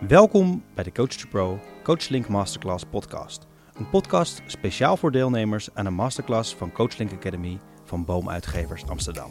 Welkom 0.00 0.62
bij 0.74 0.84
de 0.84 0.92
Coach 0.92 1.08
to 1.08 1.28
Pro 1.28 1.58
CoachLink 1.82 2.28
Masterclass 2.28 2.84
podcast. 2.90 3.46
Een 3.74 3.88
podcast 3.88 4.42
speciaal 4.46 4.96
voor 4.96 5.12
deelnemers 5.12 5.68
aan 5.74 5.86
een 5.86 5.94
masterclass 5.94 6.54
van 6.54 6.72
CoachLink 6.72 7.12
Academy 7.12 7.58
van 7.84 8.04
Boomuitgevers 8.04 8.86
Amsterdam. 8.86 9.30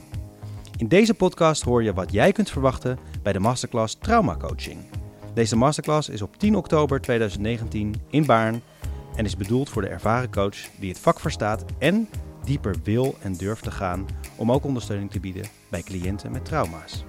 In 0.78 0.88
deze 0.88 1.14
podcast 1.14 1.64
hoor 1.64 1.84
je 1.84 1.94
wat 1.94 2.12
jij 2.12 2.32
kunt 2.32 2.50
verwachten 2.50 3.00
bij 3.24 3.34
de 3.34 3.40
masterclass 3.40 3.98
Trauma 4.00 4.38
Coaching. 4.38 4.80
Deze 5.34 5.56
masterclass 5.56 6.10
is 6.10 6.22
op 6.22 6.38
10 6.38 6.56
oktober 6.56 7.02
2019 7.02 7.96
in 8.10 8.26
Baarn 8.26 8.62
en 9.16 9.26
is 9.26 9.38
bedoeld 9.38 9.70
voor 9.70 9.82
de 9.82 9.88
ervaren 9.88 10.32
coach 10.32 10.58
die 10.80 10.90
het 10.90 11.00
vak 11.00 11.20
verstaat 11.20 11.66
en 11.78 12.10
dieper 12.44 12.76
wil 12.84 13.16
en 13.22 13.34
durft 13.34 13.64
te 13.64 13.72
gaan 13.72 14.06
om 14.36 14.52
ook 14.52 14.66
ondersteuning 14.66 15.12
te 15.12 15.20
bieden 15.20 15.46
bij 15.70 15.82
cliënten 15.82 16.32
met 16.32 16.46
trauma's. 16.46 17.06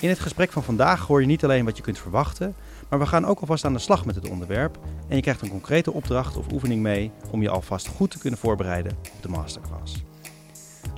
In 0.00 0.08
het 0.08 0.18
gesprek 0.18 0.52
van 0.52 0.62
vandaag 0.62 1.06
hoor 1.06 1.20
je 1.20 1.26
niet 1.26 1.44
alleen 1.44 1.64
wat 1.64 1.76
je 1.76 1.82
kunt 1.82 1.98
verwachten, 1.98 2.54
maar 2.88 2.98
we 2.98 3.06
gaan 3.06 3.24
ook 3.26 3.40
alvast 3.40 3.64
aan 3.64 3.72
de 3.72 3.78
slag 3.78 4.04
met 4.04 4.14
het 4.14 4.28
onderwerp 4.28 4.78
en 5.08 5.16
je 5.16 5.22
krijgt 5.22 5.42
een 5.42 5.48
concrete 5.48 5.92
opdracht 5.92 6.36
of 6.36 6.52
oefening 6.52 6.82
mee 6.82 7.10
om 7.30 7.42
je 7.42 7.48
alvast 7.48 7.88
goed 7.88 8.10
te 8.10 8.18
kunnen 8.18 8.38
voorbereiden 8.38 8.92
op 8.92 9.22
de 9.22 9.28
masterclass. 9.28 10.02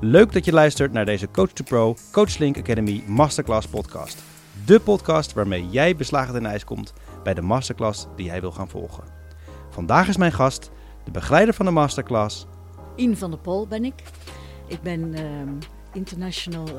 Leuk 0.00 0.32
dat 0.32 0.44
je 0.44 0.52
luistert 0.52 0.92
naar 0.92 1.04
deze 1.04 1.30
Coach 1.30 1.52
to 1.52 1.64
Pro 1.64 1.96
CoachLink 2.12 2.58
Academy 2.58 3.02
Masterclass 3.06 3.66
podcast. 3.66 4.22
De 4.64 4.80
podcast 4.80 5.32
waarmee 5.32 5.68
jij 5.68 5.96
beslagen 5.96 6.34
ten 6.34 6.46
ijs 6.46 6.64
komt 6.64 6.92
bij 7.22 7.34
de 7.34 7.42
masterclass 7.42 8.06
die 8.16 8.26
jij 8.26 8.40
wil 8.40 8.52
gaan 8.52 8.68
volgen. 8.68 9.04
Vandaag 9.70 10.08
is 10.08 10.16
mijn 10.16 10.32
gast, 10.32 10.70
de 11.04 11.10
begeleider 11.10 11.54
van 11.54 11.66
de 11.66 11.72
masterclass. 11.72 12.46
Ien 12.96 13.16
van 13.16 13.30
der 13.30 13.40
Pol 13.40 13.66
ben 13.66 13.84
ik. 13.84 14.02
Ik 14.66 14.82
ben 14.82 15.14
ehm, 15.14 15.52
international 15.92 16.66
eh, 16.66 16.74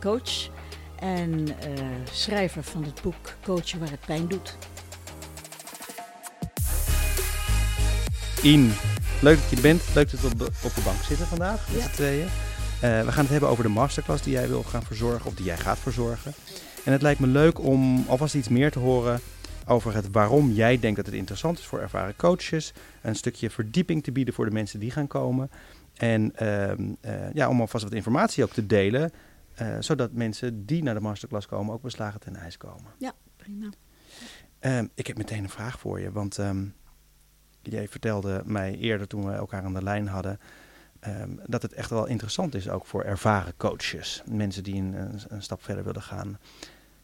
coach 0.00 0.50
en 1.00 1.48
eh, 1.60 1.84
schrijver 2.12 2.62
van 2.62 2.84
het 2.84 3.02
boek 3.02 3.34
Coachen 3.42 3.78
waar 3.78 3.90
het 3.90 4.00
pijn 4.06 4.28
doet. 4.28 4.56
Ien, 8.42 8.72
leuk 9.22 9.40
dat 9.40 9.50
je 9.50 9.60
bent. 9.60 9.82
Leuk 9.94 10.10
dat 10.10 10.20
we 10.20 10.26
op 10.26 10.38
de, 10.38 10.44
op 10.64 10.74
de 10.74 10.80
bank 10.84 11.02
zitten 11.02 11.26
vandaag 11.26 11.68
met 11.68 11.82
Ja. 11.82 11.88
z'n 11.88 11.94
tweeën. 11.94 12.26
Eh, 12.80 13.04
we 13.04 13.12
gaan 13.12 13.22
het 13.22 13.28
hebben 13.30 13.48
over 13.48 13.64
de 13.64 13.70
masterclass 13.70 14.22
die 14.22 14.32
jij 14.32 14.48
wil 14.48 14.62
gaan 14.62 14.82
verzorgen 14.82 15.26
of 15.26 15.34
die 15.34 15.44
jij 15.44 15.56
gaat 15.56 15.78
verzorgen. 15.78 16.32
En 16.84 16.92
het 16.92 17.02
lijkt 17.02 17.20
me 17.20 17.26
leuk 17.26 17.58
om 17.64 18.04
alvast 18.08 18.34
iets 18.34 18.48
meer 18.48 18.70
te 18.70 18.78
horen 18.78 19.20
over 19.66 19.94
het 19.94 20.10
waarom 20.12 20.50
jij 20.50 20.78
denkt 20.78 20.96
dat 20.96 21.06
het 21.06 21.14
interessant 21.14 21.58
is 21.58 21.64
voor 21.64 21.80
ervaren 21.80 22.16
coaches. 22.16 22.72
Een 23.02 23.16
stukje 23.16 23.50
verdieping 23.50 24.02
te 24.02 24.12
bieden 24.12 24.34
voor 24.34 24.44
de 24.44 24.50
mensen 24.50 24.80
die 24.80 24.90
gaan 24.90 25.06
komen. 25.06 25.50
En 25.96 26.32
ehm, 26.36 26.82
eh, 27.00 27.12
ja, 27.34 27.48
om 27.48 27.60
alvast 27.60 27.84
wat 27.84 27.92
informatie 27.92 28.44
ook 28.44 28.52
te 28.52 28.66
delen, 28.66 29.12
eh, 29.60 29.76
zodat 29.80 30.12
mensen 30.12 30.66
die 30.66 30.82
naar 30.82 30.94
de 30.94 31.00
masterclass 31.00 31.46
komen 31.46 31.74
ook 31.74 31.82
beslagen 31.82 32.20
ten 32.20 32.36
ijs 32.36 32.56
komen. 32.56 32.90
Prima. 33.36 33.68
Ehm, 34.58 34.86
ik 34.94 35.06
heb 35.06 35.16
meteen 35.16 35.42
een 35.42 35.50
vraag 35.50 35.78
voor 35.78 36.00
je, 36.00 36.12
want 36.12 36.38
ehm, 36.38 36.64
jij 37.62 37.88
vertelde 37.88 38.42
mij 38.44 38.74
eerder 38.74 39.06
toen 39.06 39.24
we 39.24 39.32
elkaar 39.32 39.64
aan 39.64 39.74
de 39.74 39.82
lijn 39.82 40.08
hadden, 40.08 40.40
ehm, 41.00 41.30
dat 41.46 41.62
het 41.62 41.72
echt 41.72 41.90
wel 41.90 42.06
interessant 42.06 42.54
is 42.54 42.68
ook 42.68 42.86
voor 42.86 43.04
ervaren 43.04 43.56
coaches, 43.56 44.22
mensen 44.26 44.62
die 44.62 44.74
een, 44.74 44.92
een, 44.92 45.20
een 45.28 45.42
stap 45.42 45.62
verder 45.62 45.84
willen 45.84 46.02
gaan. 46.02 46.38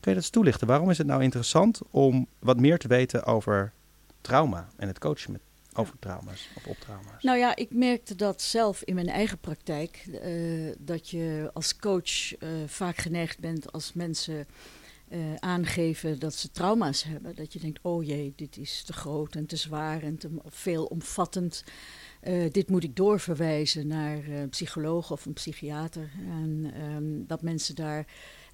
Kun 0.00 0.14
je 0.14 0.14
dat 0.14 0.14
eens 0.14 0.30
toelichten? 0.30 0.66
Waarom 0.66 0.90
is 0.90 0.98
het 0.98 1.06
nou 1.06 1.22
interessant 1.22 1.80
om 1.90 2.26
wat 2.38 2.60
meer 2.60 2.78
te 2.78 2.88
weten 2.88 3.24
over 3.24 3.72
trauma 4.20 4.68
en 4.76 4.88
het 4.88 4.98
coachen 4.98 5.32
met, 5.32 5.40
over 5.78 5.98
trauma's 5.98 6.48
of 6.56 6.66
op 6.66 6.76
trauma's? 6.78 7.22
Nou 7.22 7.38
ja, 7.38 7.56
ik 7.56 7.70
merkte 7.70 8.14
dat 8.14 8.42
zelf 8.42 8.82
in 8.82 8.94
mijn 8.94 9.08
eigen 9.08 9.38
praktijk. 9.38 10.06
eh, 10.22 10.32
dat 10.78 11.10
je 11.10 11.50
als 11.54 11.76
coach 11.76 12.34
eh, 12.36 12.48
vaak 12.66 12.96
geneigd 12.96 13.38
bent 13.38 13.72
als 13.72 13.92
mensen 13.92 14.46
eh, 15.08 15.34
aangeven 15.38 16.18
dat 16.18 16.34
ze 16.34 16.50
trauma's 16.50 17.02
hebben. 17.02 17.34
Dat 17.34 17.52
je 17.52 17.58
denkt, 17.58 17.78
oh 17.82 18.04
jee, 18.04 18.32
dit 18.36 18.56
is 18.56 18.82
te 18.82 18.92
groot 18.92 19.34
en 19.34 19.46
te 19.46 19.56
zwaar 19.56 20.02
en 20.02 20.18
te 20.18 20.28
veelomvattend. 20.44 21.64
Eh, 22.20 22.50
dit 22.50 22.70
moet 22.70 22.84
ik 22.84 22.96
doorverwijzen 22.96 23.86
naar 23.86 24.28
een 24.28 24.48
psycholoog 24.48 25.10
of 25.10 25.26
een 25.26 25.32
psychiater. 25.32 26.10
En 26.28 26.72
ehm, 26.74 27.26
dat 27.26 27.42
mensen 27.42 27.74
daar 27.74 28.06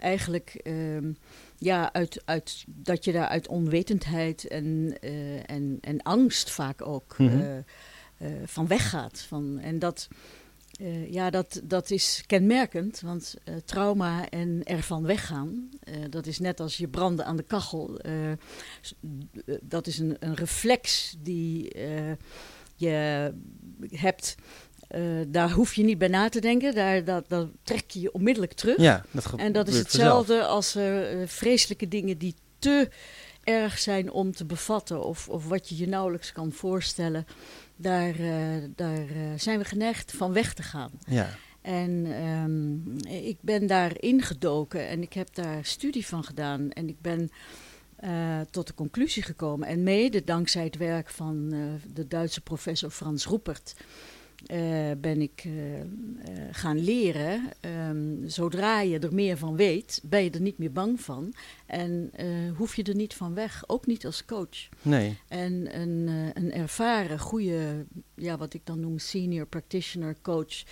eigenlijk, 0.03 0.55
ehm, 0.55 1.13
ja, 1.59 1.93
uit, 1.93 2.23
uit, 2.25 2.65
dat 2.67 3.05
je 3.05 3.13
daar 3.13 3.27
uit 3.29 3.49
onwetendheid 3.49 4.47
en, 4.49 4.97
eh, 5.01 5.51
en, 5.51 5.79
en 5.81 6.03
angst 6.03 6.51
vaak 6.51 6.87
ook 6.87 7.19
Mhm. 7.19 7.41
eh, 7.41 7.59
eh, 7.59 7.65
van 8.45 8.67
weggaat. 8.67 9.21
Van, 9.21 9.59
en 9.59 9.79
dat, 9.79 10.09
ja, 11.09 11.31
dat, 11.31 11.61
dat 11.65 11.91
is 11.91 12.23
kenmerkend, 12.27 13.01
want 13.01 13.35
trauma 13.65 14.29
en 14.29 14.61
ervan 14.65 15.03
weggaan, 15.03 15.69
dat 16.11 16.27
is 16.27 16.39
net 16.39 16.61
als 16.61 16.77
je 16.77 16.89
branden 16.89 17.25
aan 17.25 17.37
de 17.37 17.43
kachel. 17.43 18.01
dat 19.63 19.87
is 19.87 19.99
een, 19.99 20.17
een 20.19 20.35
reflex 20.35 21.17
die 21.19 21.79
je 22.77 23.33
hebt. 23.91 24.35
Eh, 24.93 25.01
daar 25.29 25.51
hoef 25.51 25.75
je 25.75 25.85
niet 25.85 25.99
bij 25.99 26.09
na 26.09 26.29
te 26.29 26.41
denken, 26.41 26.75
daar, 26.75 27.05
dat, 27.05 27.25
dat 27.29 27.49
trek 27.63 27.91
je 27.91 28.01
je 28.01 28.13
onmiddellijk 28.13 28.53
terug. 28.53 28.77
Ja, 28.77 29.05
dat 29.11 29.33
En 29.37 29.53
dat 29.53 29.69
is 29.69 29.75
vanzelf. 29.75 29.93
hetzelfde 29.93 30.45
als 30.45 30.75
eh, 30.75 30.93
vreselijke 31.27 31.89
dingen 31.89 32.19
die 32.19 32.35
te 32.59 32.89
erg 33.45 33.79
zijn 33.79 34.11
om 34.11 34.33
te 34.33 34.45
bevatten, 34.45 35.05
of, 35.05 35.29
of 35.29 35.49
wat 35.49 35.69
je 35.69 35.77
je 35.77 35.89
nauwelijks 35.89 36.33
kan 36.33 36.53
voorstellen. 36.53 37.27
Daar, 37.77 38.15
eh, 38.15 38.63
daar 38.77 39.07
zijn 39.37 39.59
we 39.59 39.65
geneigd 39.65 40.13
van 40.13 40.33
weg 40.33 40.55
te 40.55 40.63
gaan. 40.63 40.91
Ja, 41.07 41.29
En 41.61 42.07
ehm, 42.07 43.15
ik 43.25 43.37
ben 43.41 43.67
daar 43.67 43.93
ingedoken 44.01 44.89
en 44.89 45.03
ik 45.03 45.13
heb 45.13 45.35
daar 45.35 45.65
studie 45.65 46.07
van 46.07 46.25
gedaan. 46.25 46.71
En 46.71 46.89
ik 46.89 47.01
ben 47.01 47.31
tot 48.51 48.67
de 48.67 48.75
conclusie 48.75 49.23
gekomen. 49.23 49.69
En 49.69 49.83
mede 49.83 50.25
dankzij 50.25 50.65
het 50.65 50.77
werk 50.77 51.11
van 51.11 51.49
de 51.95 52.09
Duitse 52.09 52.41
professor 52.41 52.91
Frans 52.91 53.25
Roepert. 53.27 53.75
Eh, 54.47 54.91
ben 54.99 55.21
ik 55.21 55.43
eh, 55.45 55.81
eh, 55.81 55.87
gaan 56.51 56.79
leren. 56.79 57.43
Ehm, 57.61 58.29
zodra 58.29 58.81
je 58.81 58.99
er 58.99 59.15
meer 59.15 59.37
van 59.37 59.57
weet, 59.57 60.01
ben 60.05 60.25
je 60.25 60.31
er 60.31 60.41
niet 60.41 60.59
meer 60.59 60.73
bang 60.73 61.01
van. 61.01 61.35
En 61.67 62.11
hoef 62.57 62.77
je 62.77 62.83
er 62.83 62.95
niet 62.95 63.15
van 63.15 63.35
weg, 63.35 63.65
ook 63.67 63.87
niet 63.87 64.07
als 64.07 64.25
coach. 64.25 64.69
nee. 64.83 65.19
En 65.29 65.81
een, 65.81 66.09
een 66.35 66.53
ervaren, 66.53 67.19
goede, 67.19 67.87
ja, 68.15 68.37
wat 68.37 68.55
ik 68.55 68.61
dan 68.65 68.81
noem 68.81 68.99
senior 68.99 69.47
practitioner 69.47 70.17
coach, 70.23 70.65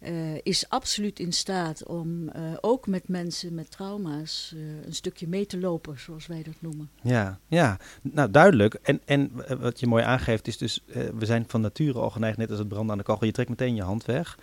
eh, 0.00 0.34
is 0.42 0.68
absoluut 0.68 1.18
in 1.18 1.32
staat 1.32 1.86
om 1.86 2.28
eh, 2.28 2.42
ook 2.60 2.86
met 2.86 3.08
mensen 3.08 3.54
met 3.54 3.70
trauma's 3.70 4.52
eh, 4.56 4.60
een 4.86 4.94
stukje 4.94 5.28
mee 5.28 5.46
te 5.46 5.58
lopen, 5.58 5.98
zoals 5.98 6.26
wij 6.26 6.42
dat 6.42 6.54
noemen. 6.58 6.90
Ja, 7.02 7.38
ja, 7.46 7.76
nou 8.02 8.30
duidelijk. 8.30 8.74
En, 8.74 9.00
en 9.04 9.30
wat 9.60 9.80
je 9.80 9.86
mooi 9.86 10.04
aangeeft 10.04 10.46
is 10.46 10.58
dus, 10.58 10.80
we 11.18 11.26
zijn 11.26 11.44
van 11.48 11.60
nature 11.60 11.98
al 11.98 12.10
geneigd, 12.10 12.36
net 12.36 12.50
als 12.50 12.58
het 12.58 12.68
branden 12.68 12.90
aan 12.90 12.98
de 12.98 13.04
kachel, 13.04 13.26
je 13.26 13.32
trekt 13.32 13.48
meteen 13.48 13.74
je 13.74 13.82
hand 13.82 14.04
weg. 14.04 14.38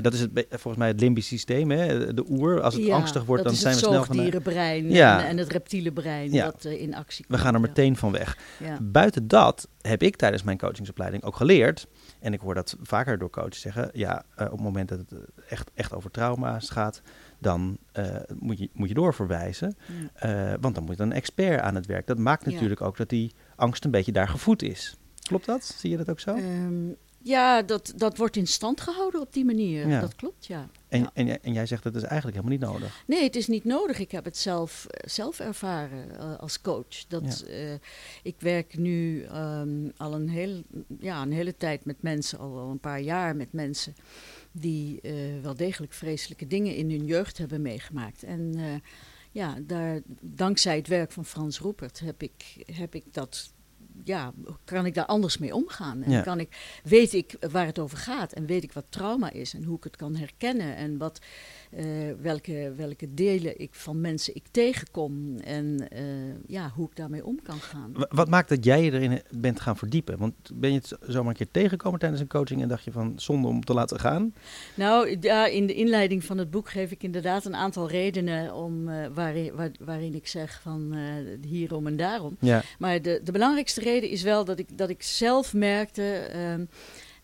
Dat 0.00 0.12
is 0.12 0.20
het, 0.20 0.30
volgens 0.48 0.76
mij 0.76 0.88
het 0.88 1.00
limbisch 1.00 1.26
systeem, 1.26 1.70
hè? 1.70 2.14
de 2.14 2.24
oer. 2.28 2.60
Als 2.62 2.74
het 2.74 2.84
Ja, 2.84 2.94
angstig 2.94 3.24
wordt, 3.24 3.44
dan 3.44 3.54
zijn 3.54 3.74
we 3.74 3.80
het 3.80 3.88
snel 3.88 4.04
van... 4.04 4.14
zoogdierenbrein 4.14 4.90
Ja. 4.90 5.20
en, 5.22 5.26
en 5.28 5.36
het 5.36 5.52
reptiele 5.52 5.92
brein 5.92 6.32
Ja. 6.32 6.44
dat 6.44 6.64
in 6.64 6.94
actie 6.94 7.24
We 7.28 7.32
komt. 7.32 7.44
gaan 7.44 7.54
er 7.54 7.60
meteen 7.60 7.96
van 7.96 8.12
weg. 8.12 8.38
Buiten 8.82 9.28
dat 9.28 9.68
heb 9.80 10.02
ik 10.02 10.16
tijdens 10.16 10.42
mijn 10.42 10.58
coachingsopleiding 10.58 11.22
ook 11.22 11.36
geleerd, 11.36 11.86
en 12.20 12.32
ik 12.32 12.40
hoor 12.40 12.54
dat 12.54 12.76
vaker 12.82 13.18
door 13.18 13.30
coaches 13.30 13.60
zeggen, 13.60 13.90
ja, 13.92 14.24
op 14.36 14.50
het 14.50 14.60
moment 14.60 14.89
dat 14.90 14.98
het 14.98 15.12
eh, 15.12 15.18
echt, 15.48 15.70
echt 15.74 15.92
over 15.94 16.10
trauma's 16.10 16.70
gaat, 16.70 17.02
dan 17.38 17.78
eh, 17.92 18.16
moet, 18.38 18.58
je, 18.58 18.70
moet 18.72 18.88
je 18.88 18.94
doorverwijzen. 18.94 19.76
Ja. 20.14 20.52
Eh, 20.52 20.58
want 20.60 20.74
dan 20.74 20.84
moet 20.84 20.98
een 20.98 21.12
expert 21.12 21.60
aan 21.60 21.74
het 21.74 21.86
werk. 21.86 22.06
Dat 22.06 22.18
maakt 22.18 22.44
Ja. 22.44 22.50
natuurlijk 22.52 22.80
ook 22.80 22.96
dat 22.96 23.08
die 23.08 23.32
angst 23.56 23.84
een 23.84 23.90
beetje 23.90 24.12
daar 24.12 24.28
gevoed 24.28 24.62
is. 24.62 24.96
Klopt 25.22 25.46
dat? 25.46 25.64
Zie 25.64 25.90
je 25.90 25.96
dat 25.96 26.10
ook 26.10 26.20
zo? 26.20 26.34
Ehm, 26.34 26.88
ja, 27.22 27.62
dat, 27.62 27.92
dat 27.96 28.16
wordt 28.16 28.36
in 28.36 28.46
stand 28.46 28.80
gehouden 28.80 29.20
op 29.20 29.32
die 29.32 29.44
manier. 29.44 29.88
Ja. 29.88 30.00
Dat 30.00 30.14
klopt, 30.16 30.46
ja. 30.46 30.68
en, 30.88 31.10
en, 31.14 31.26
jij- 31.26 31.38
en 31.42 31.52
jij 31.52 31.66
zegt 31.66 31.82
dat 31.82 31.94
is 31.94 32.02
eigenlijk 32.02 32.36
helemaal 32.36 32.58
niet 32.58 32.68
nodig. 32.80 33.04
Nee, 33.06 33.22
het 33.22 33.36
is 33.36 33.46
niet 33.46 33.64
nodig. 33.64 33.98
Ik 33.98 34.10
heb 34.10 34.24
het 34.24 34.36
zelf, 34.36 34.86
zelf 34.90 35.40
ervaren 35.40 36.38
als 36.38 36.60
coach. 36.60 37.06
Dat, 37.08 37.44
ik 38.22 38.34
werk 38.38 38.76
nu 38.78 39.22
ehm, 39.22 39.88
al 39.96 40.14
een, 40.14 40.28
heel, 40.28 40.62
ja, 40.98 41.22
een 41.22 41.32
hele 41.32 41.56
tijd 41.56 41.84
met 41.84 42.02
mensen, 42.02 42.38
al 42.38 42.54
wel 42.54 42.68
een 42.70 42.78
paar 42.80 43.00
jaar 43.00 43.36
met 43.36 43.52
mensen 43.52 43.94
die 44.52 45.00
eh, 45.00 45.12
wel 45.42 45.56
degelijk 45.56 45.92
vreselijke 45.92 46.46
dingen 46.46 46.74
in 46.74 46.90
hun 46.90 47.04
jeugd 47.04 47.38
hebben 47.38 47.62
meegemaakt. 47.62 48.22
En 48.22 48.52
eh, 48.56 48.74
ja, 49.30 49.58
daar, 49.60 50.00
dankzij 50.20 50.76
het 50.76 50.88
werk 50.88 51.12
van 51.12 51.24
Frans 51.24 51.58
Roepert 51.58 52.00
heb 52.00 52.22
ik, 52.22 52.64
heb 52.72 52.94
ik 52.94 53.04
dat. 53.12 53.52
Ja, 54.04 54.32
kan 54.64 54.86
ik 54.86 54.94
daar 54.94 55.06
anders 55.06 55.38
mee 55.38 55.54
omgaan? 55.54 56.02
En 56.02 56.10
Ja. 56.10 56.20
kan 56.20 56.40
ik, 56.40 56.80
weet 56.84 57.12
ik 57.12 57.36
waar 57.50 57.66
het 57.66 57.78
over 57.78 57.98
gaat 57.98 58.32
en 58.32 58.46
weet 58.46 58.62
ik 58.62 58.72
wat 58.72 58.84
trauma 58.88 59.30
is 59.32 59.54
en 59.54 59.64
hoe 59.64 59.76
ik 59.76 59.84
het 59.84 59.96
kan 59.96 60.16
herkennen 60.16 60.76
en 60.76 60.98
wat 60.98 61.20
eh, 61.70 61.84
welke, 62.20 62.72
welke 62.76 63.14
delen 63.14 63.60
ik 63.60 63.74
van 63.74 64.00
mensen 64.00 64.34
ik 64.34 64.44
tegenkom 64.50 65.36
en 65.36 65.88
eh, 65.88 66.02
ja, 66.46 66.72
hoe 66.74 66.86
ik 66.86 66.96
daarmee 66.96 67.24
om 67.24 67.42
kan 67.42 67.58
gaan. 67.60 67.92
Wat 68.08 68.28
maakt 68.28 68.48
dat 68.48 68.64
jij 68.64 68.82
je 68.84 68.92
erin 68.92 69.22
bent 69.30 69.60
gaan 69.60 69.76
verdiepen? 69.76 70.18
Want 70.18 70.34
ben 70.54 70.72
je 70.72 70.78
het 70.78 70.96
zomaar 71.00 71.30
een 71.30 71.36
keer 71.36 71.50
tegengekomen 71.50 71.98
tijdens 71.98 72.20
een 72.20 72.28
coaching 72.28 72.62
en 72.62 72.68
dacht 72.68 72.84
je 72.84 72.92
van 72.92 73.12
zonde 73.16 73.48
om 73.48 73.64
te 73.64 73.74
laten 73.74 74.00
gaan? 74.00 74.34
Nou, 74.74 75.16
ja, 75.20 75.46
in 75.46 75.66
de 75.66 75.74
inleiding 75.74 76.24
van 76.24 76.38
het 76.38 76.50
boek 76.50 76.70
geef 76.70 76.90
ik 76.90 77.02
inderdaad 77.02 77.44
een 77.44 77.56
aantal 77.56 77.88
redenen 77.88 78.54
om, 78.54 78.88
uh, 78.88 79.06
waarin, 79.14 79.54
waar, 79.54 79.70
waarin 79.80 80.14
ik 80.14 80.26
zeg 80.26 80.60
van 80.62 80.96
hierom 81.46 81.86
en 81.86 81.96
daarom. 81.96 82.36
Ja. 82.40 82.62
Maar 82.78 83.02
de, 83.02 83.20
de 83.24 83.32
belangrijkste 83.32 83.79
reden 83.80 84.10
is 84.10 84.22
wel 84.22 84.44
dat 84.44 84.58
ik, 84.58 84.78
dat 84.78 84.88
ik 84.88 85.02
zelf 85.02 85.54
merkte. 85.54 86.14
Ehm, 86.14 86.64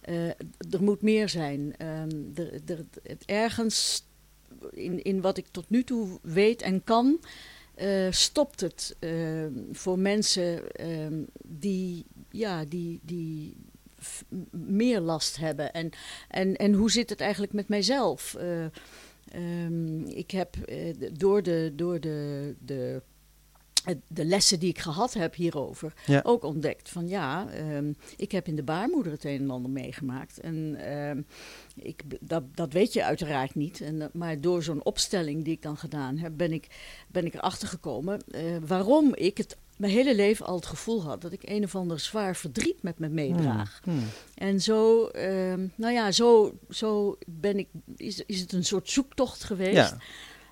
uh, 0.09 0.29
er 0.71 0.83
moet 0.83 1.03
meer 1.03 1.29
zijn. 1.29 1.61
Um, 1.61 2.33
er, 2.35 2.61
er, 2.67 2.85
het 3.03 3.25
ergens 3.25 4.07
in, 4.71 5.03
in 5.03 5.21
wat 5.21 5.39
ik 5.39 5.47
tot 5.51 5.71
nu 5.71 5.85
toe 5.85 6.19
weet 6.23 6.63
en 6.63 6.85
kan, 6.85 7.21
uh, 7.77 8.11
stopt 8.11 8.61
het 8.61 8.97
uh, 9.01 9.47
voor 9.73 9.99
mensen 9.99 10.63
die, 11.43 12.05
ja, 12.31 12.65
die, 12.65 13.01
die 13.03 13.57
meer 14.51 15.01
last 15.01 15.37
hebben. 15.37 15.73
En, 15.73 15.91
en, 16.29 16.57
en 16.57 16.73
hoe 16.73 16.91
zit 16.91 17.11
het 17.11 17.21
eigenlijk 17.21 17.53
met 17.53 17.69
mijzelf? 17.69 18.37
Um, 19.35 20.05
ik 20.07 20.31
heb 20.31 20.57
door 21.13 21.43
de, 21.43 21.73
door 21.75 22.01
de, 22.01 22.55
de 22.59 23.03
de 24.07 24.25
lessen 24.25 24.59
die 24.59 24.69
ik 24.69 24.79
gehad 24.79 25.15
heb 25.15 25.35
hierover 25.35 25.93
ook 26.23 26.45
ontdekt. 26.45 26.89
Van 26.89 27.09
ja, 27.09 27.47
um, 27.77 27.97
ik 28.17 28.33
heb 28.33 28.47
in 28.47 28.57
de 28.57 28.63
baarmoeder 28.63 29.13
het 29.13 29.25
een 29.25 29.41
en 29.41 29.51
ander 29.51 29.71
meegemaakt. 29.71 30.41
En 30.41 30.91
um, 30.93 31.27
ik, 31.77 32.03
dat, 32.21 32.43
dat 32.55 32.73
weet 32.73 32.93
je 32.93 33.05
uiteraard 33.05 33.55
niet. 33.55 33.81
En, 33.81 34.11
maar 34.13 34.41
door 34.41 34.63
zo'n 34.63 34.85
opstelling 34.85 35.45
die 35.45 35.53
ik 35.53 35.63
dan 35.63 35.77
gedaan 35.77 36.17
heb, 36.17 36.33
ben 36.37 36.53
ik, 36.53 36.67
ben 37.09 37.27
ik 37.27 37.35
erachter 37.35 37.69
gekomen 37.69 38.21
uh, 38.29 38.57
waarom 38.67 39.15
ik 39.15 39.39
het 39.39 39.57
mijn 39.77 39.93
hele 39.93 40.15
leven 40.15 40.47
al 40.47 40.57
het 40.57 40.67
gevoel 40.67 41.03
had 41.03 41.21
dat 41.21 41.33
ik 41.33 41.41
een 41.45 41.65
of 41.65 41.75
ander 41.75 42.01
zwaar 42.01 42.37
verdriet 42.37 42.83
met 42.83 42.99
me 42.99 43.09
meedraag. 43.09 43.81
Hmm, 43.83 43.99
hmm. 43.99 44.09
En 44.35 44.61
zo, 44.61 45.11
um, 45.15 45.73
nou 45.75 45.93
ja, 45.93 46.13
zo, 46.13 46.59
zo 46.71 47.19
ben 47.27 47.59
ik, 47.59 47.69
is, 47.97 48.23
is 48.27 48.41
het 48.41 48.53
een 48.53 48.65
soort 48.65 48.91
zoektocht 48.91 49.45
geweest. 49.45 49.77
Ja. 49.77 49.99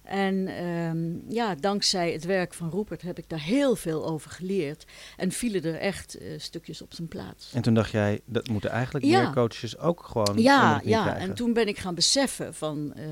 En 0.05 0.65
um, 0.65 1.25
ja, 1.29 1.55
dankzij 1.55 2.13
het 2.13 2.25
werk 2.25 2.55
van 2.55 2.71
Rupert 2.71 3.03
heb 3.03 3.19
ik 3.19 3.29
daar 3.29 3.43
heel 3.43 3.77
veel 3.77 4.07
over 4.07 4.31
geleerd. 4.31 4.85
En 5.17 5.33
vielen 5.33 5.65
er 5.65 5.75
echt 5.75 6.21
uh, 6.21 6.39
stukjes 6.39 6.83
op 6.83 6.95
zijn 6.95 7.09
plaats. 7.09 7.53
En 7.53 7.63
toen 7.63 7.75
dacht 7.75 7.91
jij, 7.91 8.21
dat 8.25 8.49
moeten 8.49 8.71
eigenlijk 8.71 9.05
ja. 9.05 9.23
meer 9.23 9.33
coaches 9.33 9.79
ook 9.79 10.03
gewoon. 10.03 10.43
Ja, 10.43 10.81
ja. 10.85 11.03
Krijgen. 11.03 11.29
en 11.29 11.35
toen 11.35 11.53
ben 11.53 11.69
ik 11.69 11.79
gaan 11.79 11.95
beseffen 11.95 12.55
van. 12.55 12.95
Uh, 12.97 13.05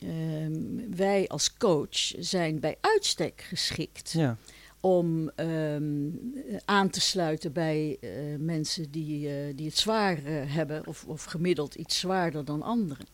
uh, 0.00 0.46
wij 0.90 1.28
als 1.28 1.56
coach 1.56 2.12
zijn 2.18 2.60
bij 2.60 2.76
uitstek 2.80 3.40
geschikt. 3.48 4.12
Ja. 4.12 4.36
Om 4.80 5.30
um, 5.36 6.34
aan 6.64 6.90
te 6.90 7.00
sluiten 7.00 7.52
bij 7.52 7.96
uh, 8.00 8.10
mensen 8.38 8.90
die, 8.90 9.54
die 9.54 9.66
het 9.66 9.78
zwaar 9.78 10.18
hebben, 10.28 10.86
of, 10.86 11.04
of 11.04 11.24
gemiddeld 11.24 11.74
iets 11.74 11.98
zwaarder 11.98 12.44
dan 12.44 12.62
anderen. 12.62 13.06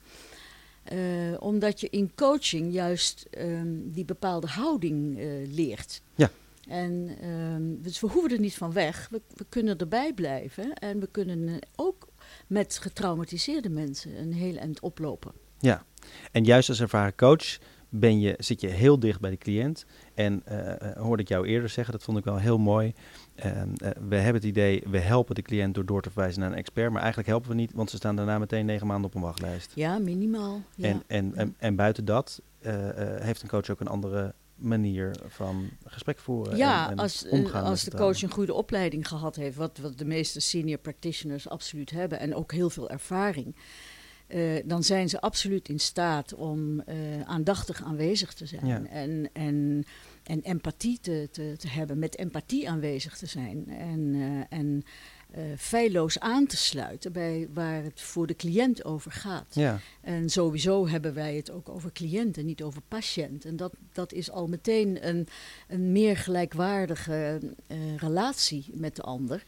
Uh, 0.93 1.37
omdat 1.39 1.81
je 1.81 1.89
in 1.91 2.13
coaching 2.15 2.73
juist 2.73 3.27
um, 3.39 3.91
die 3.93 4.05
bepaalde 4.05 4.47
houding 4.47 5.19
uh, 5.19 5.55
leert. 5.55 6.03
Ja. 6.15 6.31
En 6.69 7.19
um, 7.29 7.83
dus 7.83 8.01
we 8.01 8.07
hoeven 8.07 8.31
er 8.31 8.41
niet 8.41 8.55
van 8.55 8.73
weg. 8.73 9.09
We, 9.11 9.21
we, 9.35 9.47
kunnen 9.49 9.79
erbij 9.79 10.13
blijven. 10.13 10.75
En 10.75 11.01
we 11.01 11.09
kunnen 11.11 11.59
ook 11.77 12.09
met 12.47 12.79
getraumatiseerde 12.79 13.69
mensen 13.69 14.19
een 14.19 14.33
heel 14.33 14.57
eind 14.57 14.81
oplopen. 14.81 15.33
Ja, 15.59 15.85
en 16.33 16.45
juist 16.45 16.69
als 16.69 16.81
ervaren 16.81 17.15
coach 17.15 17.59
ben 17.95 18.21
je, 18.21 18.35
zit 18.39 18.61
je 18.61 18.67
heel 18.67 18.99
dicht 18.99 19.21
bij 19.21 19.31
de 19.31 19.37
cliënt. 19.37 19.85
En 20.15 20.43
uh, 20.51 20.73
hoorde 20.97 21.23
ik 21.23 21.29
jou 21.29 21.47
eerder 21.47 21.69
zeggen, 21.69 21.93
dat 21.93 22.03
vond 22.03 22.19
ik 22.19 22.25
wel 22.25 22.39
heel 22.39 22.59
mooi. 22.59 22.93
Uh, 23.45 23.63
we 24.09 24.17
hebben 24.17 24.35
het 24.35 24.45
idee, 24.45 24.83
we 24.87 24.99
helpen 24.99 25.35
de 25.35 25.43
cliënt 25.43 25.75
door 25.75 25.87
door 25.87 26.03
te 26.03 26.11
verwijzen 26.11 26.41
naar 26.41 26.51
een 26.51 26.57
expert. 26.57 26.91
Maar 26.91 27.01
eigenlijk 27.01 27.29
helpen 27.29 27.49
we 27.49 27.55
niet, 27.55 27.73
want 27.73 27.91
ze 27.91 27.97
staan 27.97 28.17
daarna 28.17 28.39
meteen 28.39 28.67
negen 28.67 28.87
maanden 28.87 29.07
op 29.07 29.15
een 29.15 29.23
wachtlijst. 29.23 29.73
Ja, 29.75 29.99
minimaal. 29.99 30.63
Ja. 30.75 30.89
En, 30.89 31.03
en, 31.07 31.35
en, 31.35 31.55
en, 31.59 31.77
buiten 31.77 32.05
dat 32.05 32.43
heeft 33.21 33.43
een 33.43 33.49
coach 33.49 33.71
ook 33.71 33.81
een 33.81 33.89
andere 33.89 34.35
manier 34.55 35.15
van 35.27 35.71
gesprek 35.85 36.19
voeren. 36.19 36.57
Ja, 36.57 36.85
en, 36.85 36.91
en 36.91 36.99
als, 36.99 37.27
als 37.53 37.85
de 37.85 37.97
coach 37.97 38.23
een 38.23 38.31
goede 38.31 38.55
opleiding 38.55 39.09
gehad 39.09 39.37
heeft, 39.37 39.57
wat, 39.57 39.79
wat 39.79 39.99
de 39.99 40.05
meeste 40.05 40.41
senior 40.41 40.79
practitioners 40.79 41.49
absoluut 41.49 41.91
hebben. 41.91 42.19
En 42.19 42.35
ook 42.35 42.53
heel 42.53 42.71
veel 42.71 42.91
ervaring. 42.91 43.57
Uh, 44.35 44.61
dan 44.65 44.83
zijn 44.83 45.09
ze 45.09 45.21
absoluut 45.21 45.69
in 45.69 45.81
staat 45.81 46.35
om 46.35 46.75
uh, 46.75 46.85
aandachtig 47.25 47.83
aanwezig 47.83 48.33
te 48.35 48.47
zijn. 48.47 48.67
Ja. 48.67 48.83
En, 48.85 49.29
en, 49.33 49.85
en 50.23 50.43
empathie 50.43 50.99
te, 51.01 51.29
te, 51.31 51.55
te, 51.59 51.69
hebben, 51.69 51.99
met 51.99 52.19
empathie 52.19 52.71
aanwezig 52.71 53.19
te 53.19 53.27
zijn. 53.27 53.69
En, 53.69 54.15
uh, 54.15 54.41
en 54.49 54.85
feilloos 55.57 56.19
aan 56.19 56.47
te 56.47 56.57
sluiten 56.57 57.13
bij 57.13 57.49
waar 57.53 57.83
het 57.83 58.01
voor 58.01 58.27
de 58.27 58.37
cliënt 58.37 58.85
over 58.85 59.13
gaat. 59.13 59.55
Ja. 59.55 59.81
En 60.01 60.31
sowieso 60.31 60.89
hebben 60.89 61.15
wij 61.15 61.37
het 61.37 61.51
ook 61.51 61.69
over 61.69 61.93
cliënten, 61.93 62.45
niet 62.45 62.63
over 62.63 62.83
patiënt. 62.89 63.45
En 63.45 63.57
dat, 63.57 63.73
dat 63.93 64.13
is 64.13 64.31
al 64.31 64.47
meteen 64.47 65.09
een, 65.09 65.29
een 65.69 65.93
meer 65.93 66.17
gelijkwaardige 66.17 67.41
relatie 67.97 68.71
met 68.75 68.97
de 68.97 69.03
ander. 69.03 69.45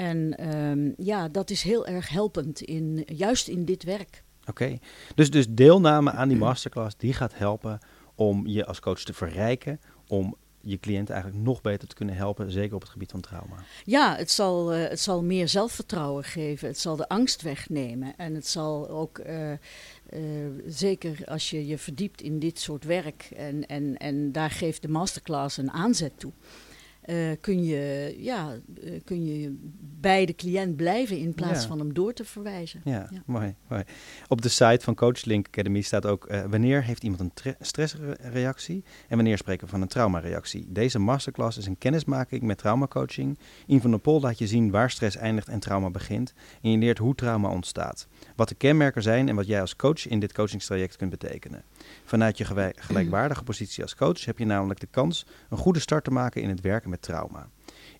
En 0.00 0.56
um, 0.56 0.94
ja, 0.96 1.28
dat 1.28 1.50
is 1.50 1.62
heel 1.62 1.86
erg 1.86 2.08
helpend, 2.08 2.60
in, 2.60 3.02
juist 3.06 3.48
in 3.48 3.64
dit 3.64 3.82
werk. 3.82 4.24
Oké, 4.40 4.50
okay. 4.50 4.80
dus, 5.14 5.30
dus 5.30 5.46
deelname 5.48 6.10
aan 6.10 6.28
die 6.28 6.36
masterclass, 6.36 6.96
die 6.96 7.12
gaat 7.12 7.38
helpen 7.38 7.78
om 8.14 8.46
je 8.46 8.66
als 8.66 8.80
coach 8.80 9.02
te 9.02 9.12
verrijken, 9.12 9.80
om 10.06 10.36
je 10.60 10.78
cliënt 10.78 11.10
eigenlijk 11.10 11.42
nog 11.42 11.60
beter 11.60 11.88
te 11.88 11.94
kunnen 11.94 12.14
helpen, 12.14 12.50
zeker 12.50 12.74
op 12.74 12.80
het 12.80 12.90
gebied 12.90 13.10
van 13.10 13.20
trauma. 13.20 13.56
Ja, 13.84 14.16
het 14.16 14.30
zal, 14.30 14.74
uh, 14.74 14.88
het 14.88 15.00
zal 15.00 15.22
meer 15.22 15.48
zelfvertrouwen 15.48 16.24
geven, 16.24 16.68
het 16.68 16.78
zal 16.78 16.96
de 16.96 17.08
angst 17.08 17.42
wegnemen 17.42 18.16
en 18.16 18.34
het 18.34 18.46
zal 18.46 18.88
ook, 18.88 19.18
uh, 19.18 19.50
uh, 19.50 19.58
zeker 20.66 21.18
als 21.26 21.50
je 21.50 21.66
je 21.66 21.78
verdiept 21.78 22.22
in 22.22 22.38
dit 22.38 22.58
soort 22.60 22.84
werk 22.84 23.28
en, 23.36 23.66
en, 23.66 23.96
en 23.96 24.32
daar 24.32 24.50
geeft 24.50 24.82
de 24.82 24.88
masterclass 24.88 25.56
een 25.56 25.70
aanzet 25.70 26.18
toe. 26.18 26.32
Uh, 27.06 27.30
kun, 27.40 27.64
je, 27.64 28.14
ja, 28.18 28.52
uh, 28.84 29.00
kun 29.04 29.24
je 29.24 29.56
bij 30.00 30.26
de 30.26 30.34
cliënt 30.34 30.76
blijven 30.76 31.18
in 31.18 31.34
plaats 31.34 31.62
ja. 31.62 31.68
van 31.68 31.78
hem 31.78 31.94
door 31.94 32.12
te 32.12 32.24
verwijzen. 32.24 32.80
Ja, 32.84 33.08
ja, 33.10 33.22
Mooi, 33.26 33.54
mooi. 33.68 33.82
Op 34.28 34.42
de 34.42 34.48
site 34.48 34.78
van 34.80 34.94
CoachLink 34.94 35.46
Academy 35.46 35.80
staat 35.80 36.06
ook 36.06 36.30
uh, 36.30 36.44
wanneer 36.44 36.84
heeft 36.84 37.02
iemand 37.02 37.20
een 37.20 37.54
stressreactie 37.60 38.84
en 39.08 39.16
wanneer 39.16 39.38
spreken 39.38 39.64
we 39.64 39.70
van 39.70 39.82
een 39.82 39.88
traumareactie. 39.88 40.66
Deze 40.68 40.98
masterclass 40.98 41.58
is 41.58 41.66
een 41.66 41.78
kennismaking 41.78 42.42
met 42.42 42.58
traumacoaching. 42.58 43.38
In 43.66 43.80
van 43.80 43.90
der 43.90 44.00
Pol 44.00 44.20
laat 44.20 44.38
je 44.38 44.46
zien 44.46 44.70
waar 44.70 44.90
stress 44.90 45.16
eindigt 45.16 45.48
en 45.48 45.60
trauma 45.60 45.90
begint. 45.90 46.32
En 46.62 46.70
je 46.70 46.78
leert 46.78 46.98
hoe 46.98 47.14
trauma 47.14 47.48
ontstaat. 47.48 48.08
Wat 48.36 48.48
de 48.48 48.54
kenmerken 48.54 49.02
zijn 49.02 49.28
en 49.28 49.34
wat 49.34 49.46
jij 49.46 49.60
als 49.60 49.76
coach 49.76 50.08
in 50.08 50.20
dit 50.20 50.32
coachingstraject 50.32 50.96
kunt 50.96 51.10
betekenen. 51.10 51.64
Vanuit 52.04 52.38
je 52.38 52.72
gelijkwaardige 52.74 53.42
positie 53.42 53.82
als 53.82 53.94
coach 53.94 54.24
heb 54.24 54.38
je 54.38 54.44
namelijk 54.44 54.80
de 54.80 54.88
kans 54.90 55.26
een 55.50 55.56
goede 55.56 55.78
start 55.78 56.04
te 56.04 56.10
maken 56.10 56.42
in 56.42 56.48
het 56.48 56.60
werken 56.90 56.98
met 56.98 57.02
trauma. 57.02 57.48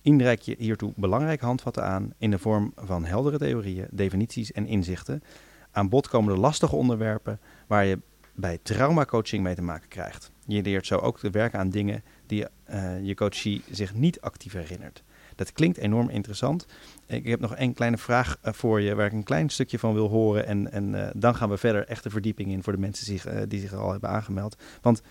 Inreik 0.01 0.41
je 0.41 0.55
hiertoe 0.57 0.93
belangrijke 0.95 1.45
handvatten 1.45 1.83
aan 1.83 2.13
in 2.17 2.31
de 2.31 2.39
vorm 2.39 2.73
van 2.75 3.05
heldere 3.05 3.37
theorieën, 3.37 3.87
definities 3.91 4.51
en 4.51 4.67
inzichten. 4.67 5.23
Aan 5.71 5.89
bod 5.89 6.07
komen 6.07 6.33
de 6.33 6.39
lastige 6.39 6.75
onderwerpen 6.75 7.39
waar 7.67 7.85
je 7.85 7.99
bij 8.33 8.59
traumacoaching 8.63 9.43
mee 9.43 9.55
te 9.55 9.61
maken 9.61 9.87
krijgt. 9.87 10.31
Je 10.45 10.61
leert 10.61 10.85
zo 10.85 10.97
ook 10.97 11.19
te 11.19 11.29
werken 11.29 11.59
aan 11.59 11.69
dingen 11.69 12.03
die 12.25 12.45
uh, 12.69 13.05
je 13.05 13.15
coachie 13.15 13.61
zich 13.71 13.93
niet 13.93 14.21
actief 14.21 14.53
herinnert. 14.53 15.03
Dat 15.35 15.53
klinkt 15.53 15.77
enorm 15.77 16.09
interessant. 16.09 16.65
Ik 17.05 17.27
heb 17.27 17.39
nog 17.39 17.57
een 17.57 17.73
kleine 17.73 17.97
vraag 17.97 18.37
uh, 18.43 18.53
voor 18.53 18.81
je 18.81 18.95
waar 18.95 19.05
ik 19.05 19.13
een 19.13 19.23
klein 19.23 19.49
stukje 19.49 19.79
van 19.79 19.93
wil 19.93 20.07
horen. 20.07 20.45
En, 20.45 20.71
en 20.71 20.93
uh, 20.93 21.07
dan 21.13 21.35
gaan 21.35 21.49
we 21.49 21.57
verder 21.57 21.87
echt 21.87 22.03
de 22.03 22.09
verdieping 22.09 22.51
in 22.51 22.63
voor 22.63 22.73
de 22.73 22.79
mensen 22.79 23.19
die 23.47 23.59
zich 23.59 23.73
al 23.73 23.91
hebben 23.91 24.09
aangemeld. 24.09 24.57
Want 24.81 25.01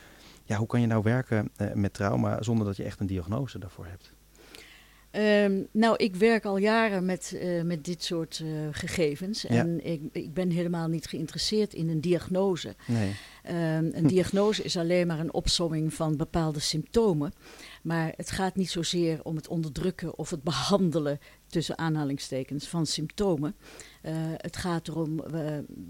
ja, 0.50 0.57
hoe 0.57 0.66
kan 0.66 0.80
je 0.80 0.87
nou 0.87 1.02
werken 1.02 1.50
met 1.75 1.92
trauma 1.92 2.42
zonder 2.42 2.66
dat 2.66 2.76
je 2.76 2.85
echt 2.85 3.00
een 3.00 3.07
diagnose 3.07 3.59
daarvoor 3.59 3.87
hebt? 3.87 4.12
Um, 5.12 5.66
nou, 5.73 5.97
ik 5.97 6.16
werk 6.16 6.45
al 6.45 6.57
jaren 6.57 7.04
met, 7.04 7.33
uh, 7.35 7.62
met 7.62 7.85
dit 7.85 8.04
soort 8.04 8.40
uh, 8.45 8.69
gegevens. 8.71 9.47
En 9.47 9.87
ik, 9.87 10.02
ik 10.12 10.35
ben 10.35 10.50
helemaal 10.50 10.88
niet 10.88 11.07
geïnteresseerd 11.07 11.75
in 11.75 11.88
een 11.88 12.00
diagnose. 12.00 12.75
Nee. 12.87 13.14
Um, 13.78 13.90
een 13.92 14.07
diagnose 14.16 14.62
is 14.62 14.76
alleen 14.76 15.07
maar 15.07 15.19
een 15.19 15.33
opsomming 15.33 15.95
van 15.95 16.16
bepaalde 16.16 16.61
symptomen. 16.61 17.33
Maar 17.83 18.12
het 18.16 18.30
gaat 18.30 18.57
niet 18.57 18.71
zozeer 18.71 19.21
om 19.23 19.37
het 19.37 19.49
onderdrukken 19.49 20.19
of 20.19 20.30
het 20.30 20.42
behandelen, 20.42 21.19
tussen 21.47 21.78
aanhalingstekens, 21.78 22.69
van 22.69 22.87
symptomen. 22.87 23.54
Uh, 24.02 24.12
het 24.37 24.57
gaat 24.57 24.88
erom, 24.88 25.21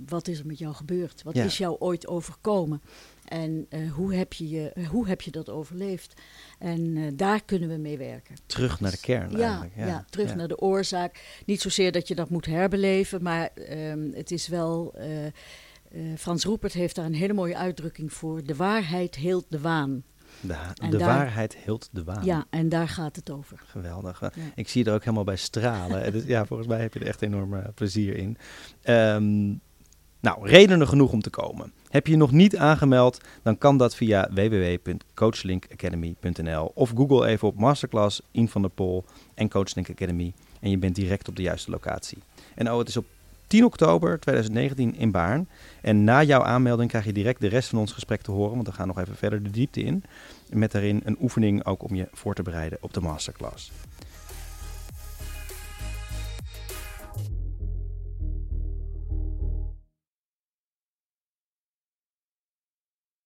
wat 0.07 0.29
is 0.29 0.39
er 0.39 0.47
met 0.47 0.59
jou 0.59 0.75
gebeurd? 0.75 1.23
Wat 1.23 1.35
ja. 1.35 1.45
is 1.45 1.59
jou 1.59 1.77
ooit 1.79 2.07
overkomen? 2.07 2.83
En 3.25 3.67
uh, 3.71 3.93
hoe, 3.93 4.15
heb 4.15 4.33
je 4.33 4.49
je, 4.49 4.73
hoe 4.89 5.09
heb 5.09 5.21
je 5.21 5.31
dat 5.31 5.49
overleefd? 5.49 6.21
En 6.59 7.17
daar 7.17 7.45
kunnen 7.45 7.69
we 7.69 7.77
mee 7.77 7.99
werken. 7.99 8.37
Terug 8.47 8.81
naar 8.81 8.91
de 8.91 9.01
kern 9.01 9.31
ja, 9.31 9.39
eigenlijk. 9.39 9.77
Ja, 9.77 9.87
ja 9.87 10.05
terug 10.11 10.35
naar 10.35 10.49
de 10.49 10.59
oorzaak. 10.59 11.41
Niet 11.47 11.61
zozeer 11.61 11.93
dat 11.93 12.09
je 12.09 12.15
dat 12.15 12.31
moet 12.31 12.47
herbeleven, 12.47 13.23
maar 13.23 13.51
um, 13.71 14.11
het 14.15 14.31
is 14.31 14.49
wel 14.49 14.95
Frans 16.17 16.45
Roepert 16.45 16.73
heeft 16.73 16.95
daar 16.95 17.05
een 17.05 17.15
hele 17.15 17.33
mooie 17.33 17.57
uitdrukking 17.57 18.13
voor. 18.13 18.45
De 18.45 18.57
waarheid 18.57 19.15
heelt 19.15 19.47
de 19.49 19.61
waan. 19.61 20.03
De, 20.41 20.57
de 20.91 20.99
waarheid 20.99 21.57
hield 21.57 21.89
de 21.93 22.05
waan. 22.05 22.25
Ja, 22.25 22.47
en 22.51 22.69
daar 22.69 22.89
gaat 22.89 23.17
het 23.17 23.31
over. 23.31 23.63
Geweldig. 23.67 24.23
Ik 24.55 24.69
zie 24.69 24.85
er 24.85 24.95
ook 24.95 25.05
helemaal 25.05 25.25
bij 25.25 25.37
stralen. 25.37 26.13
dus, 26.13 26.25
ja, 26.25 26.45
volgens 26.45 26.69
mij 26.69 26.81
heb 26.81 26.95
je 26.95 27.01
er 27.01 27.07
echt 27.07 27.23
enorm 27.23 27.63
plezier 27.75 28.17
in. 28.17 28.37
Um, 28.85 29.61
nou, 30.21 30.49
redenen 30.49 30.89
genoeg 30.89 31.13
om 31.13 31.21
te 31.21 31.31
komen. 31.31 31.73
Heb 31.89 32.07
je 32.07 32.13
je 32.13 32.19
nog 32.19 32.33
niet 32.33 32.57
aangemeld, 32.57 33.21
dan 33.43 33.59
kan 33.59 33.77
dat 33.77 33.95
via 33.95 34.29
www.coachlinkacademy.nl 34.35 36.71
of 36.75 36.93
Google 36.95 37.27
even 37.27 37.49
op 37.49 37.59
Masterclass, 37.59 38.23
In 38.31 38.49
van 38.49 38.63
der 38.63 38.71
Pol 38.71 39.05
en 39.35 39.49
Coachlink 39.49 39.91
Academy 39.91 40.35
en 40.61 40.71
je 40.71 40.79
bent 40.79 40.95
direct 40.95 41.29
op 41.29 41.37
de 41.37 41.43
juiste 41.43 41.71
locatie. 41.71 42.19
En 42.55 42.71
oh, 42.71 42.79
het 42.79 42.89
is 42.89 42.97
op 42.97 43.07
10 43.51 43.65
oktober 43.65 44.21
2019 44.21 44.95
in 44.97 45.11
Baarn. 45.11 45.49
En 45.81 46.05
na 46.05 46.23
jouw 46.23 46.43
aanmelding 46.43 46.89
krijg 46.91 47.05
je 47.05 47.13
direct 47.13 47.41
de 47.41 47.49
rest 47.49 47.69
van 47.69 47.79
ons 47.79 47.93
gesprek 47.93 48.23
te 48.23 48.31
horen, 48.31 48.55
want 48.55 48.67
we 48.67 48.73
gaan 48.73 48.87
nog 48.87 48.99
even 48.99 49.17
verder 49.17 49.43
de 49.43 49.51
diepte 49.51 49.81
in. 49.83 50.05
Met 50.49 50.73
daarin 50.73 51.01
een 51.05 51.17
oefening 51.21 51.65
ook 51.65 51.83
om 51.83 51.95
je 51.95 52.09
voor 52.13 52.35
te 52.35 52.43
bereiden 52.43 52.79
op 52.81 52.93
de 52.95 53.01
masterclass. 53.01 53.73